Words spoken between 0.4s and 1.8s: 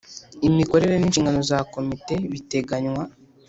imikorere n inshingano za